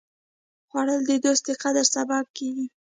[0.69, 2.65] خوړل د دوست د قدر سبب کېږي